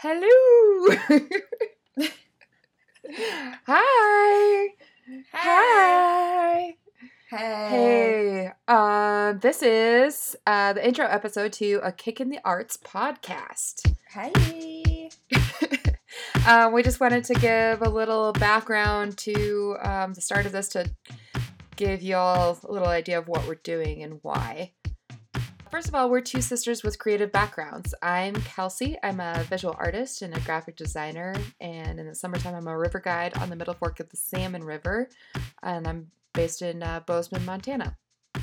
Hello. 0.00 0.94
Hi. 3.66 4.68
Hi. 5.32 6.76
Hey. 7.28 7.36
Hey. 7.36 8.52
Um, 8.68 9.40
this 9.40 9.60
is 9.60 10.36
uh, 10.46 10.74
the 10.74 10.86
intro 10.86 11.04
episode 11.04 11.52
to 11.54 11.80
a 11.82 11.90
Kick 11.90 12.20
in 12.20 12.28
the 12.28 12.38
Arts 12.44 12.76
podcast. 12.76 13.92
Hey. 14.08 15.10
um, 16.46 16.72
we 16.72 16.84
just 16.84 17.00
wanted 17.00 17.24
to 17.24 17.34
give 17.34 17.82
a 17.82 17.90
little 17.90 18.32
background 18.34 19.18
to 19.18 19.78
um, 19.82 20.14
the 20.14 20.20
start 20.20 20.46
of 20.46 20.52
this 20.52 20.68
to 20.68 20.88
give 21.74 22.02
you 22.02 22.14
all 22.14 22.56
a 22.62 22.72
little 22.72 22.86
idea 22.86 23.18
of 23.18 23.26
what 23.26 23.48
we're 23.48 23.56
doing 23.56 24.04
and 24.04 24.20
why. 24.22 24.74
First 25.70 25.88
of 25.88 25.94
all, 25.94 26.08
we're 26.08 26.22
two 26.22 26.40
sisters 26.40 26.82
with 26.82 26.98
creative 26.98 27.30
backgrounds. 27.30 27.94
I'm 28.00 28.34
Kelsey. 28.36 28.96
I'm 29.02 29.20
a 29.20 29.44
visual 29.50 29.76
artist 29.78 30.22
and 30.22 30.34
a 30.34 30.40
graphic 30.40 30.76
designer. 30.76 31.34
And 31.60 32.00
in 32.00 32.06
the 32.06 32.14
summertime, 32.14 32.54
I'm 32.54 32.66
a 32.66 32.76
river 32.76 33.00
guide 33.00 33.36
on 33.36 33.50
the 33.50 33.56
Middle 33.56 33.74
Fork 33.74 34.00
of 34.00 34.08
the 34.08 34.16
Salmon 34.16 34.64
River. 34.64 35.10
And 35.62 35.86
I'm 35.86 36.10
based 36.32 36.62
in 36.62 36.82
uh, 36.82 37.00
Bozeman, 37.06 37.44
Montana. 37.44 37.98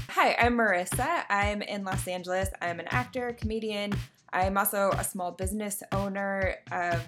Hi, 0.10 0.36
I'm 0.40 0.56
Marisa. 0.56 1.24
I'm 1.28 1.64
in 1.64 1.84
Los 1.84 2.08
Angeles. 2.08 2.50
I'm 2.62 2.80
an 2.80 2.88
actor, 2.92 3.36
comedian. 3.40 3.94
I'm 4.32 4.56
also 4.56 4.92
a 4.92 5.04
small 5.04 5.32
business 5.32 5.82
owner 5.92 6.58
uh, 6.72 7.00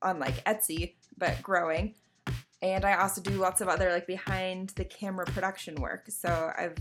on 0.00 0.18
like 0.18 0.42
Etsy, 0.46 0.94
but 1.18 1.42
growing. 1.42 1.94
And 2.62 2.86
I 2.86 2.94
also 2.94 3.20
do 3.20 3.32
lots 3.32 3.60
of 3.60 3.68
other 3.68 3.90
like 3.90 4.06
behind 4.06 4.70
the 4.70 4.86
camera 4.86 5.26
production 5.26 5.74
work. 5.74 6.06
So 6.08 6.50
I've 6.56 6.76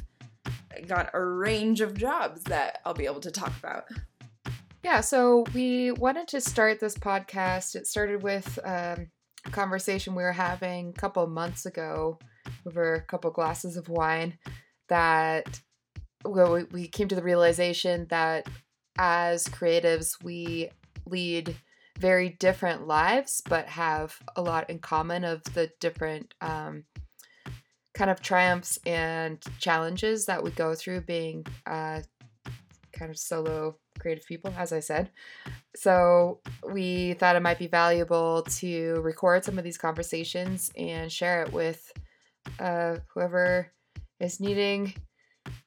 got 0.88 1.10
a 1.14 1.24
range 1.24 1.82
of 1.82 1.98
jobs 1.98 2.44
that 2.46 2.80
I'll 2.86 2.94
be 2.94 3.06
able 3.06 3.22
to 3.22 3.32
talk 3.32 3.54
about. 3.58 3.86
Yeah, 4.84 5.02
so 5.02 5.46
we 5.54 5.92
wanted 5.92 6.28
to 6.30 6.42
start 6.42 6.80
this 6.80 6.96
podcast. 6.96 7.76
It 7.76 7.86
started 7.86 8.24
with 8.24 8.58
um, 8.64 9.08
a 9.46 9.50
conversation 9.52 10.16
we 10.16 10.24
were 10.24 10.32
having 10.32 10.90
a 10.90 11.00
couple 11.00 11.26
months 11.28 11.66
ago 11.66 12.18
over 12.66 12.96
a 12.96 13.02
couple 13.02 13.30
glasses 13.32 13.78
of 13.78 13.90
wine 13.90 14.38
that 14.88 15.60
well, 16.26 16.54
we, 16.54 16.64
we 16.64 16.88
came 16.88 17.08
to 17.08 17.16
the 17.16 17.24
realization 17.24 18.08
that 18.10 18.48
as 18.98 19.46
creatives, 19.48 20.22
we 20.24 20.70
lead 21.06 21.56
very 21.98 22.30
different 22.30 22.88
lives, 22.88 23.42
but 23.48 23.68
have 23.68 24.18
a 24.36 24.42
lot 24.42 24.70
in 24.70 24.80
common 24.80 25.24
of 25.24 25.44
the 25.54 25.72
different 25.80 26.34
um, 26.42 26.84
kind 28.00 28.10
of 28.10 28.22
triumphs 28.22 28.80
and 28.86 29.44
challenges 29.60 30.26
that 30.26 30.42
we 30.42 30.52
go 30.52 30.74
through 30.74 31.02
being 31.02 31.46
uh, 31.66 32.00
kind 32.94 33.12
of 33.12 33.18
solo 33.18 33.76
creative 34.00 34.26
people, 34.26 34.54
as 34.58 34.72
I 34.72 34.80
said. 34.80 35.10
So 35.76 36.40
we 36.72 37.16
thought 37.16 37.36
it 37.36 37.42
might 37.42 37.60
be 37.60 37.68
valuable 37.68 38.44
to 38.60 39.02
record 39.02 39.44
some 39.44 39.58
of 39.58 39.66
these 39.66 39.78
conversations 39.78 40.72
and 40.78 41.12
share 41.12 41.44
it 41.44 41.52
with 41.52 41.92
uh, 42.58 43.00
whoever 43.14 43.70
is 44.22 44.40
needing 44.40 44.94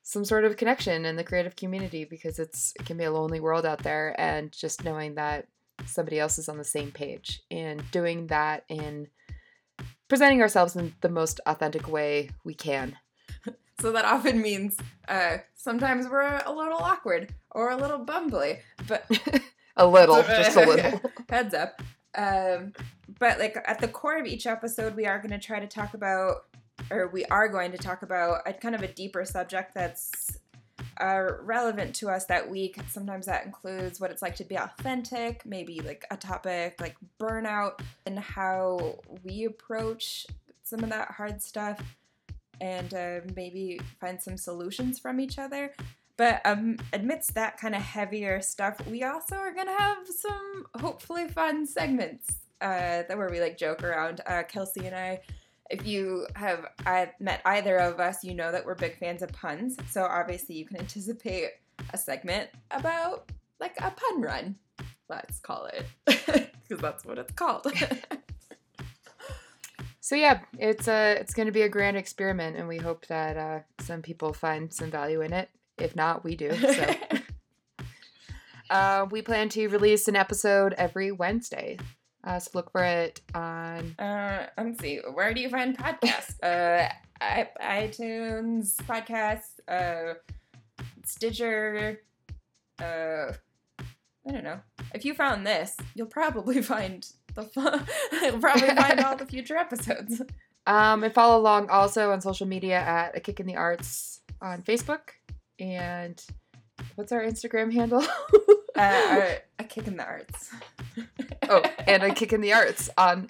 some 0.03 0.25
sort 0.25 0.47
of 0.47 0.57
connection 0.57 1.05
in 1.05 1.17
the 1.17 1.25
creative 1.25 1.55
community 1.55 2.05
because 2.05 2.39
it's 2.39 2.73
it 2.81 2.87
can 2.87 2.97
be 2.97 3.05
a 3.05 3.13
lonely 3.13 3.41
world 3.41 3.67
out 3.67 3.83
there 3.83 4.19
and 4.19 4.53
just 4.53 4.85
knowing 4.85 5.17
that 5.17 5.47
somebody 5.85 6.19
else 6.19 6.39
is 6.39 6.49
on 6.49 6.57
the 6.57 6.65
same 6.65 6.91
page 6.93 7.43
and 7.51 7.83
doing 7.91 8.27
that 8.29 8.65
in 8.71 9.07
presenting 10.13 10.43
ourselves 10.43 10.77
in 10.77 10.95
the 11.01 11.09
most 11.09 11.41
authentic 11.47 11.89
way 11.89 12.29
we 12.45 12.53
can. 12.53 12.99
So 13.81 13.91
that 13.93 14.05
often 14.05 14.41
means 14.41 14.77
uh, 15.09 15.39
sometimes 15.57 16.07
we're 16.07 16.41
a 16.47 16.53
little 16.53 16.79
awkward 16.79 17.35
or 17.51 17.71
a 17.71 17.77
little 17.77 18.05
bumbly, 18.05 18.59
but 18.87 19.05
a 19.77 19.85
little, 19.85 20.23
just 20.23 20.57
a 20.57 20.65
little. 20.65 21.01
heads 21.29 21.53
up. 21.53 21.83
Um, 22.15 22.75
but 23.19 23.41
like 23.41 23.57
at 23.67 23.81
the 23.81 23.89
core 23.89 24.19
of 24.19 24.27
each 24.27 24.47
episode, 24.47 24.95
we 24.95 25.07
are 25.07 25.19
going 25.19 25.33
to 25.33 25.39
try 25.45 25.59
to 25.59 25.67
talk 25.67 25.95
about, 25.95 26.45
or 26.93 27.09
we 27.09 27.25
are 27.25 27.49
going 27.49 27.73
to 27.73 27.79
talk 27.79 28.03
about 28.03 28.43
a 28.47 28.53
kind 28.53 28.77
of 28.77 28.83
a 28.83 28.89
deeper 28.89 29.25
subject 29.25 29.75
that's 29.75 30.39
uh, 31.03 31.33
relevant 31.43 31.95
to 31.97 32.09
us 32.09 32.27
that 32.27 32.49
week. 32.49 32.79
Sometimes 32.89 33.27
that 33.27 33.45
includes 33.45 34.01
what 34.01 34.13
it's 34.13 34.23
like 34.23 34.37
to 34.37 34.45
be 34.45 34.57
authentic, 34.57 35.45
maybe 35.45 35.81
like 35.81 36.05
a 36.11 36.17
topic 36.17 36.81
like 36.81 36.97
burnout, 37.21 37.81
and 38.07 38.19
how 38.19 39.01
we 39.25 39.45
approach 39.45 40.27
some 40.63 40.85
of 40.85 40.91
that 40.91 41.11
hard 41.11 41.43
stuff, 41.43 41.81
and 42.61 42.95
uh, 42.95 43.21
maybe 43.35 43.81
find 44.01 44.23
some 44.23 44.37
solutions 44.37 45.01
from 45.01 45.19
each 45.19 45.39
other. 45.39 45.75
But 46.17 46.41
um, 46.45 46.77
amidst 46.93 47.35
that 47.35 47.59
kind 47.59 47.75
of 47.75 47.83
heavier 47.83 48.41
stuff, 48.41 48.87
we 48.87 49.03
also 49.03 49.35
are 49.35 49.53
gonna 49.53 49.77
have 49.77 50.07
some 50.07 50.67
hopefully 50.79 51.27
fun 51.27 51.67
segments 51.67 52.37
uh, 52.61 53.03
that 53.09 53.19
where 53.19 53.29
we 53.29 53.41
like 53.41 53.59
joke 53.59 53.83
around. 53.83 54.21
Uh, 54.25 54.45
Kelsey 54.45 54.87
and 54.87 54.95
I 54.95 55.21
if 55.73 55.87
you 55.87 56.27
have 56.37 56.67
met 57.19 57.41
either 57.47 57.79
of 57.79 57.99
us, 57.99 58.23
you 58.23 58.35
know 58.35 58.53
that 58.53 58.65
we're 58.65 58.75
big 58.75 58.99
fans 58.99 59.23
of 59.23 59.33
puns. 59.33 59.77
So 59.91 60.05
obviously 60.05 60.55
you 60.55 60.67
can 60.67 60.77
anticipate 60.77 61.53
a 61.93 61.99
segment 61.99 62.51
about 62.71 63.31
like 63.59 63.75
a 63.79 63.91
pun 63.91 64.21
run. 64.21 64.57
Let's 65.09 65.41
call 65.41 65.67
it 65.67 65.87
because 66.05 66.81
that's 66.81 67.05
what 67.07 67.19
it's 67.19 67.33
called. 67.33 67.67
so 70.01 70.15
yeah, 70.15 70.41
it's 70.59 70.89
a 70.89 71.17
it's 71.19 71.33
going 71.33 71.47
to 71.47 71.53
be 71.53 71.63
a 71.63 71.69
grand 71.69 71.97
experiment, 71.97 72.57
and 72.57 72.69
we 72.69 72.77
hope 72.77 73.07
that 73.07 73.37
uh, 73.37 73.61
some 73.81 74.03
people 74.03 74.35
find 74.35 74.73
some 74.73 74.91
value 74.91 75.23
in 75.23 75.33
it. 75.33 75.49
If 75.79 75.97
not, 75.97 76.23
we 76.23 76.37
do. 76.37 76.53
So. 76.55 76.95
uh, 78.71 79.07
we 79.11 79.23
plan 79.23 79.49
to 79.51 79.69
release 79.69 80.07
an 80.07 80.17
episode 80.17 80.75
every 80.75 81.13
Wednesday. 81.13 81.79
Uh, 82.25 82.39
so 82.39 82.51
look 82.55 82.71
for 82.71 82.85
it 82.85 83.21
on. 83.35 83.95
Uh, 83.99 84.47
let's 84.57 84.81
see. 84.81 85.01
Where 85.13 85.35
do 85.35 85.41
you 85.41 85.49
find 85.49 85.77
podcasts? 85.77 86.35
uh, 86.43 86.89
I, 87.21 87.49
iTunes 87.61 88.77
podcasts, 88.77 89.59
uh, 89.69 90.15
Stitcher. 91.05 92.01
Uh, 92.81 93.33
I 94.27 94.31
don't 94.31 94.45
know. 94.45 94.61
If 94.95 95.05
you 95.05 95.15
found 95.15 95.47
this, 95.47 95.77
you'll 95.95 96.07
probably 96.07 96.63
find 96.75 97.07
the 97.35 97.43
fun. 97.45 97.87
you'll 98.23 98.39
probably 98.39 98.69
find 98.69 99.01
all 99.01 99.17
the 99.17 99.27
future 99.27 99.57
episodes. 99.57 100.23
Um, 100.65 101.03
and 101.03 101.13
follow 101.13 101.41
along 101.41 101.71
also 101.71 102.13
on 102.13 102.21
social 102.21 102.47
media 102.47 102.77
at 102.79 103.17
a 103.17 103.21
kick 103.21 103.41
in 103.41 103.47
the 103.47 103.57
arts 103.57 104.21
on 104.41 104.63
Facebook 104.63 105.01
and 105.59 106.25
what's 106.95 107.11
our 107.11 107.21
Instagram 107.21 107.73
handle? 107.73 108.05
uh, 108.77 109.31
a 109.59 109.65
kick 109.65 109.89
in 109.89 109.97
the 109.97 110.05
arts. 110.05 110.53
Oh, 111.49 111.63
and 111.87 112.03
a 112.03 112.15
kick 112.15 112.33
in 112.33 112.41
the 112.41 112.53
arts 112.53 112.91
on 112.97 113.29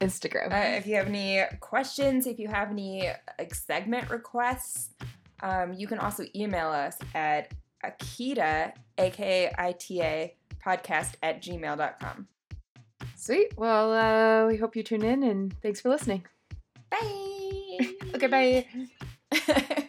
Instagram. 0.00 0.52
Uh, 0.52 0.76
if 0.76 0.86
you 0.86 0.96
have 0.96 1.06
any 1.06 1.42
questions, 1.60 2.26
if 2.26 2.38
you 2.38 2.48
have 2.48 2.70
any 2.70 3.08
like 3.38 3.54
segment 3.54 4.10
requests, 4.10 4.90
um, 5.42 5.72
you 5.74 5.86
can 5.86 5.98
also 5.98 6.24
email 6.34 6.68
us 6.68 6.96
at 7.14 7.52
akita, 7.84 8.72
A-K-I-T-A, 8.98 10.34
podcast 10.64 11.14
at 11.22 11.42
gmail.com. 11.42 12.28
Sweet. 13.16 13.56
Well, 13.56 13.92
uh, 13.92 14.46
we 14.46 14.56
hope 14.56 14.76
you 14.76 14.82
tune 14.82 15.02
in 15.02 15.22
and 15.22 15.54
thanks 15.62 15.80
for 15.80 15.88
listening. 15.88 16.24
Bye. 16.90 17.78
okay, 18.14 18.26
bye. 18.26 19.86